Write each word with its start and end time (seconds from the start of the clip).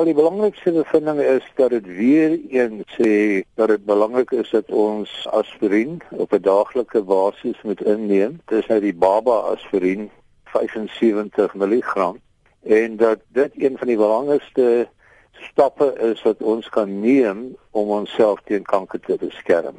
Wel 0.00 0.14
die 0.14 0.22
belangrikste 0.24 0.72
bevinding 0.72 1.18
is 1.20 1.44
dat 1.54 1.70
dit 1.70 1.86
weer 1.86 2.38
een 2.48 2.84
sê 2.96 3.42
dat 3.54 3.68
dit 3.68 3.84
belangrik 3.84 4.30
is 4.30 4.50
dat 4.50 4.70
ons 4.72 5.26
aspirien 5.28 6.00
op 6.10 6.32
'n 6.32 6.40
daaglikse 6.40 7.02
basis 7.02 7.62
moet 7.62 7.82
inneem. 7.84 8.40
Dis 8.44 8.66
nou 8.66 8.80
die 8.80 8.94
baba 8.94 9.36
aspirien 9.52 10.10
75 10.44 11.54
mg 11.54 12.14
en 12.62 12.96
dat 12.96 13.18
dit 13.28 13.52
een 13.54 13.78
van 13.78 13.86
die 13.86 13.96
belangrikste 13.96 14.88
stappe 15.32 15.92
is 16.12 16.22
wat 16.22 16.42
ons 16.42 16.68
kan 16.68 17.00
neem 17.00 17.56
om 17.70 17.88
onsself 17.88 18.40
teen 18.44 18.62
kanker 18.62 19.00
te 19.00 19.16
beskerm. 19.20 19.76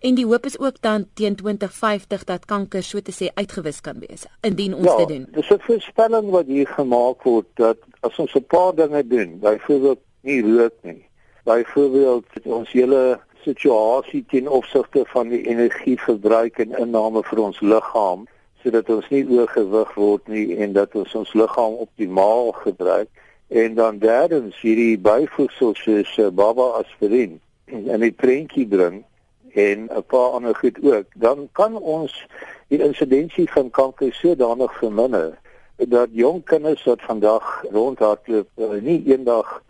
En 0.00 0.14
die 0.14 0.24
hoop 0.26 0.46
is 0.48 0.58
ook 0.58 0.80
dan 0.80 1.06
teen 1.14 1.34
2050 1.36 2.24
dat 2.24 2.44
kanker 2.44 2.82
so 2.82 3.00
te 3.04 3.12
sê 3.12 3.28
uitgewis 3.34 3.80
kan 3.80 3.98
wees 4.00 4.24
indien 4.40 4.74
ons 4.74 4.88
ja, 4.88 4.96
dit 4.96 5.08
doen. 5.08 5.26
Dis 5.32 5.50
'n 5.52 5.60
voorspelling 5.60 6.30
wat 6.30 6.46
hier 6.46 6.66
gemaak 6.66 7.22
word 7.22 7.46
dat 7.54 7.76
as 8.00 8.16
ons 8.18 8.34
'n 8.34 8.44
paar 8.46 8.74
dinge 8.74 9.06
doen, 9.06 9.38
byvoorbeeld 9.38 10.00
nie 10.20 10.42
rook 10.42 10.74
nie. 10.82 11.04
Byvoorbeeld 11.44 12.24
ons 12.44 12.72
hele 12.72 13.20
situasie 13.44 14.24
ten 14.28 14.48
opsigte 14.48 15.04
van 15.06 15.28
die 15.28 15.46
energieverbruik 15.46 16.58
en 16.58 16.78
inname 16.78 17.22
vir 17.22 17.38
ons 17.38 17.60
liggaam 17.60 18.26
sodat 18.62 18.88
ons 18.88 19.08
nie 19.08 19.24
oorgewig 19.28 19.94
word 19.94 20.28
nie 20.28 20.56
en 20.56 20.72
dat 20.72 20.94
ons 20.94 21.14
ons 21.14 21.32
liggaam 21.32 21.72
optimaal 21.72 22.52
gebruik 22.52 23.08
en 23.48 23.74
dan 23.74 23.98
derdens 23.98 24.60
hierdie 24.60 24.98
byvoegsels 24.98 25.82
soos 25.82 26.18
uh, 26.18 26.28
baba 26.28 26.62
aspirien 26.62 27.40
en 27.64 28.00
die 28.00 28.12
prentjie 28.12 28.66
bring 28.66 29.04
en 29.54 29.88
'n 29.88 30.04
paar 30.06 30.30
ander 30.30 30.54
goed 30.54 30.78
ook, 30.82 31.06
dan 31.14 31.48
kan 31.52 31.76
ons 31.76 32.26
die 32.68 32.82
insidensie 32.82 33.50
van 33.52 33.70
kanker 33.70 34.14
sodanig 34.14 34.78
verminder 34.78 35.38
dat 35.76 36.08
jong 36.12 36.44
kinders 36.44 36.84
wat 36.84 37.02
vandag 37.02 37.64
rondhardloop 37.70 38.48
nie 38.80 39.02
eendag 39.06 39.62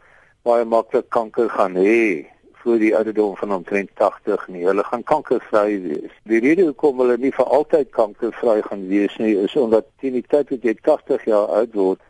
baie 0.43 0.65
maklik 0.65 1.09
kanker 1.09 1.51
gaan 1.51 1.75
hê 1.75 2.27
voor 2.61 2.79
die 2.79 2.97
ouderdom 2.97 3.37
van 3.37 3.53
omtrent 3.53 3.91
80 3.95 4.49
nie. 4.49 4.67
Hulle 4.67 4.85
gaan 4.85 5.03
kankervry 5.03 5.81
wees. 5.83 6.13
Die 6.29 6.41
rede 6.41 6.67
hoekom 6.69 6.99
hulle 7.01 7.17
nie 7.17 7.33
vir 7.33 7.45
altyd 7.45 7.89
kankervry 7.97 8.61
gaan 8.67 8.87
wees 8.89 9.17
nie, 9.17 9.37
is 9.37 9.57
omdat 9.57 9.89
teen 10.01 10.19
die 10.19 10.27
tyd 10.29 10.53
wat 10.53 10.67
jy 10.69 10.75
80 10.83 11.25
jaar 11.31 11.49
oud 11.61 11.79
word, 11.79 12.03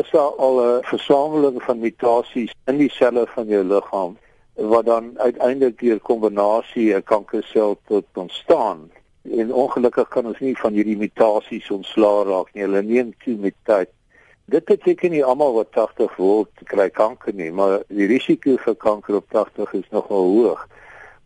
is 0.00 0.10
daar 0.12 0.36
al 0.46 0.60
'n 0.60 0.84
versameling 0.90 1.62
van 1.62 1.80
mutasies 1.80 2.52
in 2.66 2.78
die 2.78 2.90
selle 2.90 3.26
van 3.26 3.46
jou 3.46 3.64
liggaam 3.64 4.16
wat 4.54 4.86
dan 4.86 5.18
uiteindelik 5.18 5.78
deur 5.78 6.00
kombinasie 6.00 6.94
'n 6.94 7.02
kankersel 7.02 7.78
tot 7.86 8.04
ontstaan. 8.12 8.90
En 9.22 9.52
ongelukkig 9.52 10.08
kan 10.08 10.26
ons 10.26 10.38
nie 10.38 10.58
van 10.58 10.72
hierdie 10.72 10.96
mutasies 10.96 11.70
ontslaa 11.70 12.22
raak 12.24 12.52
nie. 12.52 12.62
Hulle 12.62 12.82
neem 12.82 13.14
toe 13.24 13.36
met 13.36 13.54
tyd. 13.62 13.88
Dit 14.44 14.64
beteken 14.64 15.10
nie 15.10 15.24
almal 15.24 15.52
wat 15.52 15.72
80 15.72 16.16
word 16.16 16.50
kry 16.64 16.90
kanker 16.90 17.34
nie, 17.34 17.50
maar 17.52 17.82
die 17.88 18.06
risiko 18.06 18.56
vir 18.56 18.74
kanker 18.74 19.14
op 19.14 19.30
80 19.32 19.72
is 19.72 19.88
nogal 19.90 20.28
hoog. 20.36 20.68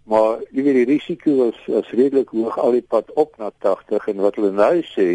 Maar 0.02 0.38
jy 0.50 0.62
weet 0.62 0.78
die 0.78 0.94
risiko 0.94 1.48
is, 1.48 1.58
is 1.66 1.90
redelik 1.90 2.28
hoog 2.28 2.58
al 2.58 2.70
die 2.78 2.86
pad 2.86 3.10
op 3.12 3.34
na 3.36 3.50
80 3.58 4.06
en 4.08 4.22
wat 4.24 4.38
hulle 4.38 4.50
nou 4.50 4.82
sê 4.82 5.08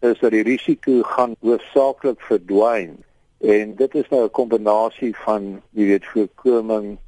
is 0.00 0.18
dat 0.18 0.32
die 0.34 0.42
risiko 0.42 1.02
gaan 1.02 1.36
hoofsaaklik 1.40 2.20
verdwyn. 2.20 2.96
En 3.44 3.74
dit 3.76 3.94
is 3.94 4.08
nou 4.08 4.24
'n 4.24 4.30
kombinasie 4.30 5.16
van 5.16 5.62
jy 5.70 5.84
weet 5.86 6.06
voorkoming 6.06 6.98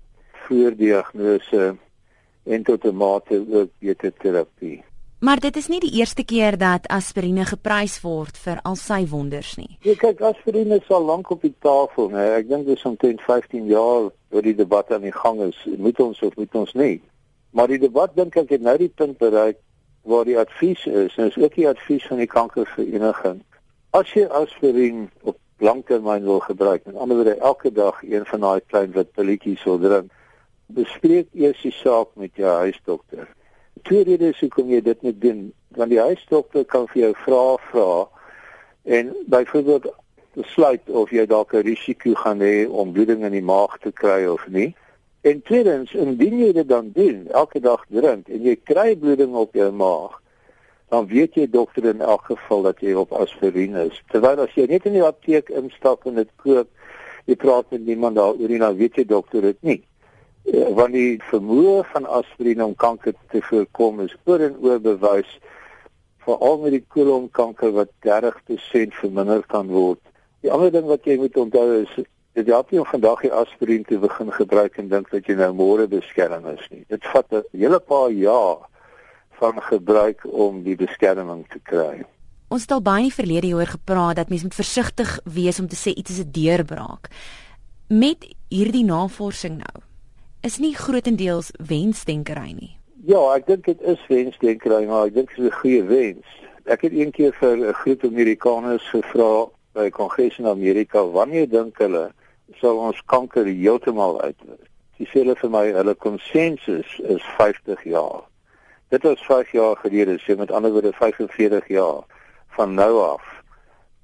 voordiagnose 0.48 1.76
en 2.44 2.62
tot 2.62 2.84
'n 2.84 2.96
mate 2.96 3.44
ook 3.50 3.70
beter 3.78 4.12
terapie. 4.12 4.82
Maar 5.24 5.40
dit 5.40 5.56
is 5.56 5.68
nie 5.72 5.80
die 5.80 5.92
eerste 5.98 6.24
keer 6.24 6.58
dat 6.58 6.88
aspirine 6.92 7.44
geprys 7.48 8.00
word 8.00 8.36
vir 8.36 8.58
al 8.62 8.74
sy 8.76 9.06
wonders 9.08 9.54
nie. 9.56 9.78
Ja, 9.80 9.94
kyk, 9.96 10.20
aspirine 10.20 10.76
is 10.76 10.90
al 10.92 11.06
lank 11.08 11.30
op 11.30 11.40
die 11.40 11.54
tafel, 11.64 12.10
né? 12.12 12.26
Ek 12.36 12.48
dink 12.50 12.66
dis 12.66 12.84
omtrent 12.84 13.22
15 13.24 13.64
jaar 13.70 14.10
oor 14.12 14.44
die 14.44 14.52
debat 14.54 14.92
aan 14.92 15.06
die 15.06 15.14
gang 15.14 15.40
is, 15.46 15.56
moet 15.78 16.00
ons 16.00 16.20
of 16.26 16.36
moet 16.36 16.54
ons 16.60 16.74
nie. 16.76 17.00
Maar 17.56 17.72
die 17.72 17.78
debat 17.78 18.12
dink 18.18 18.36
ek 18.36 18.52
het 18.52 18.60
nou 18.60 18.76
die 18.76 18.90
punt 18.90 19.16
bereik 19.22 19.56
waar 20.04 20.28
die 20.28 20.36
advies 20.38 20.84
is, 20.84 21.16
en 21.16 21.32
is 21.32 21.40
ook 21.40 21.56
die 21.56 21.68
advies 21.72 22.04
van 22.10 22.20
die 22.20 22.28
kankervereniging. 22.28 23.40
As 23.96 24.12
jy 24.12 24.26
aspirine 24.28 25.08
op 25.22 25.38
langtermyn 25.64 26.28
wil 26.28 26.44
gebruik, 26.44 26.84
en 26.84 27.00
anderswoorde 27.00 27.40
elke 27.40 27.72
dag 27.72 28.02
een 28.02 28.28
van 28.28 28.44
daai 28.44 28.60
klein 28.66 28.92
wit 28.92 29.16
pilletjies 29.16 29.64
wil 29.64 29.80
drink, 29.80 30.12
bespreek 30.74 31.28
eers 31.32 31.60
die 31.62 31.72
saak 31.72 32.14
met 32.20 32.36
jou 32.36 32.50
huisdokter. 32.50 33.28
Tweede 33.82 34.30
is 34.30 34.40
hoekom 34.40 34.70
jy 34.72 34.80
dit 34.82 35.02
moet 35.02 35.20
doen, 35.20 35.42
want 35.76 35.90
die 35.90 36.00
huisdokter 36.00 36.64
kan 36.64 36.88
vir 36.92 37.02
jou 37.02 37.12
vra 37.24 37.44
vra 37.70 37.90
en 38.84 39.12
byvoorbeeld 39.32 39.90
besluit 40.34 40.90
of 40.90 41.10
jy 41.14 41.26
dalk 41.26 41.54
'n 41.54 41.66
risiko 41.66 42.14
gaan 42.14 42.40
hê 42.40 42.66
om 42.68 42.92
bloeding 42.92 43.24
in 43.24 43.32
die 43.32 43.44
maag 43.44 43.78
te 43.78 43.92
kry 43.92 44.24
of 44.26 44.46
nie. 44.48 44.74
En 45.22 45.42
tweedens, 45.42 45.94
indien 45.94 46.38
jy 46.38 46.52
dit 46.52 46.68
dan 46.68 46.90
doen, 46.92 47.28
elke 47.30 47.60
dag 47.60 47.84
drink 47.88 48.28
en 48.28 48.42
jy 48.42 48.56
kry 48.56 48.96
bloeding 48.96 49.34
op 49.34 49.54
jou 49.54 49.70
maag, 49.72 50.20
dan 50.88 51.06
weet 51.06 51.34
jy 51.34 51.46
dokter 51.50 51.84
in 51.84 52.00
elk 52.00 52.24
geval 52.24 52.62
dat 52.62 52.80
jy 52.80 52.92
op 52.92 53.12
aspirien 53.12 53.76
is. 53.76 54.02
Terwyl 54.12 54.44
as 54.44 54.52
jy 54.54 54.66
net 54.66 54.86
in 54.86 54.92
die 54.92 55.04
apteek 55.04 55.48
instap 55.48 56.06
en 56.06 56.14
dit 56.14 56.30
koop, 56.36 56.68
jy 57.24 57.36
praat 57.40 57.70
met 57.70 57.86
niemand 57.86 58.16
daaroor 58.16 58.48
nie, 58.48 58.58
dan 58.58 58.76
weet 58.76 59.00
jy 59.00 59.04
dokter 59.08 59.40
dit 59.40 59.62
nie. 59.62 59.80
Ja, 60.44 60.68
want 60.76 60.92
die 60.92 61.16
vermoë 61.30 61.82
van 61.92 62.06
aspirien 62.06 62.62
om 62.62 62.74
kanker 62.76 63.14
te 63.32 63.40
voorkom 63.48 64.02
is 64.04 64.16
oor 64.28 64.42
en 64.44 64.56
oor 64.60 64.80
bewys 64.80 65.30
veral 66.24 66.58
met 66.60 66.74
die 66.76 66.84
kolonkanker 66.92 67.72
wat 67.76 67.92
30% 68.04 68.98
verminder 69.00 69.44
kan 69.48 69.70
word. 69.72 70.00
Die 70.44 70.52
ander 70.52 70.72
ding 70.72 70.84
wat 70.88 71.08
jy 71.08 71.16
moet 71.20 71.36
onthou 71.40 71.64
is 71.78 71.94
dit 72.34 72.50
help 72.50 72.72
nie 72.72 72.80
om 72.82 72.88
vandag 72.90 73.22
die 73.22 73.32
aspirien 73.32 73.84
te 73.88 73.96
begin 74.02 74.32
gebruik 74.34 74.76
en 74.82 74.90
dink 74.90 75.08
dat 75.12 75.28
jy 75.30 75.36
nou 75.38 75.52
môre 75.56 75.86
beskerm 75.88 76.48
is 76.50 76.64
nie. 76.70 76.82
Dit 76.92 77.06
vat 77.12 77.32
'n 77.32 77.44
hele 77.52 77.80
paar 77.80 78.10
jaar 78.10 78.68
van 79.38 79.62
gebruik 79.62 80.20
om 80.24 80.62
die 80.62 80.76
beskerming 80.76 81.46
te 81.48 81.60
kry. 81.62 82.04
Ons 82.48 82.62
het 82.62 82.72
al 82.72 82.82
baie 82.82 83.02
in 83.04 83.08
die 83.08 83.20
verlede 83.22 83.46
hieroor 83.46 83.72
gepraat 83.78 84.16
dat 84.16 84.28
mense 84.28 84.44
moet 84.44 84.54
versigtig 84.54 85.20
wees 85.24 85.60
om 85.60 85.68
te 85.68 85.76
sê 85.76 85.94
iets 85.94 86.10
is 86.10 86.20
'n 86.20 86.30
deurbraak. 86.30 87.08
Met 87.88 88.26
hierdie 88.48 88.84
navorsing 88.84 89.56
nou 89.58 89.93
is 90.44 90.58
nie 90.60 90.74
grootendeels 90.76 91.48
wensdenkery 91.56 92.50
nie. 92.52 92.74
Ja, 93.08 93.20
ek 93.32 93.46
dink 93.48 93.64
dit 93.64 93.80
is 93.88 94.00
wensdenkery, 94.10 94.82
maar 94.90 95.06
ek 95.08 95.14
dink 95.16 95.30
dit 95.32 95.38
is 95.40 95.48
'n 95.48 95.60
goeie 95.60 95.84
wens. 95.88 96.26
Ek 96.68 96.84
het 96.84 96.92
een 96.92 97.12
keer 97.12 97.32
vir 97.40 97.56
'n 97.56 97.72
groep 97.72 98.04
Amerikaners 98.04 98.84
gevra 98.92 99.48
by 99.72 99.86
'n 99.86 99.90
kongres 99.90 100.38
in 100.38 100.46
Amerika, 100.46 101.00
wanneer 101.00 101.48
dink 101.48 101.78
hulle 101.78 102.12
sal 102.60 102.76
ons 102.76 103.00
kanker 103.06 103.46
heeltemal 103.46 104.20
uitwis? 104.20 104.68
Dis 104.98 105.12
hulle 105.12 105.34
vir 105.34 105.50
my, 105.50 105.72
hulle 105.72 105.94
konsensus 105.94 107.00
is 107.00 107.22
50 107.38 107.84
jaar. 107.84 108.22
Dit 108.90 109.02
was 109.02 109.24
5 109.24 109.52
jaar 109.52 109.76
gelede, 109.76 110.18
so 110.18 110.36
met 110.36 110.50
ander 110.50 110.72
woorde 110.72 110.92
45 110.92 111.68
jaar 111.68 112.04
van 112.48 112.74
nou 112.74 113.00
af. 113.00 113.24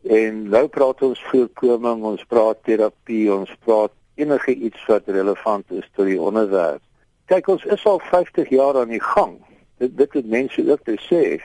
En 0.02 0.48
nou 0.48 0.66
praat 0.68 1.02
ons 1.02 1.24
voorkoming, 1.24 2.02
ons 2.02 2.24
praat 2.24 2.64
terapie, 2.64 3.32
ons 3.32 3.56
praat 3.64 3.92
enige 4.20 4.54
iets 4.54 4.86
wat 4.86 5.08
relevant 5.08 5.70
is 5.70 5.88
tot 5.96 6.06
die 6.06 6.20
onderwerp. 6.20 6.82
Kyk, 7.30 7.48
ons 7.48 7.64
is 7.64 7.84
al 7.86 8.00
50 8.10 8.48
jaar 8.48 8.78
aan 8.80 8.92
die 8.92 9.02
gang. 9.02 9.38
Dit 9.78 9.96
dit 9.98 10.12
het 10.18 10.28
mense 10.28 10.64
ook 10.70 10.82
besef. 10.84 11.44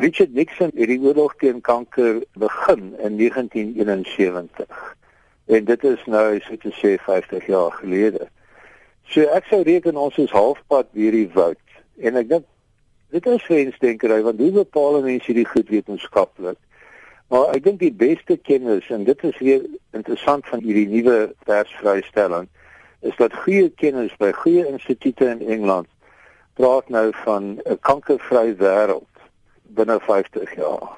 Richard 0.00 0.32
Nixon 0.34 0.70
het 0.74 0.88
die 0.88 1.00
oorlog 1.00 1.34
teen 1.36 1.60
kanker 1.60 2.22
begin 2.32 2.94
in 2.98 3.16
1971. 3.18 4.96
En 5.46 5.64
dit 5.64 5.84
is 5.84 6.04
nou 6.06 6.40
so 6.40 6.56
te 6.56 6.72
sê 6.78 6.94
50 7.02 7.46
jaar 7.46 7.72
gelede. 7.72 8.28
So 9.10 9.26
ek 9.36 9.50
sou 9.50 9.60
reken 9.66 9.98
ons 10.00 10.16
is 10.22 10.32
halfpad 10.32 10.88
hierdie 10.96 11.28
woud. 11.34 11.60
En 12.00 12.16
ek 12.16 12.30
dink 12.30 12.48
dit 13.12 13.26
is 13.28 13.48
wensdenkery 13.50 14.22
want 14.24 14.40
hoe 14.40 14.52
bepaal 14.62 15.02
mense 15.04 15.28
hierdie 15.28 15.48
goed 15.50 15.68
wetenskaplik? 15.68 16.56
Maar 17.28 17.54
ek 17.56 17.64
dink 17.64 17.78
die 17.80 17.92
beste 17.92 18.36
kennis 18.36 18.88
en 18.90 19.04
dit 19.04 19.24
is 19.24 19.38
weer 19.38 19.62
interessant 19.92 20.46
van 20.46 20.60
hierdie 20.60 20.88
nuwe 20.88 21.34
persvrystelling 21.44 22.48
is 23.00 23.16
dat 23.16 23.34
goeie 23.44 23.70
kennis 23.70 24.16
by 24.16 24.30
goeie 24.32 24.66
instituie 24.68 25.28
in 25.28 25.40
Engeland 25.40 25.88
praat 26.54 26.88
nou 26.88 27.10
van 27.24 27.58
'n 27.64 27.78
kankervrye 27.80 28.54
wêreld 28.54 29.12
binne 29.62 30.00
50 30.00 30.54
jaar. 30.54 30.92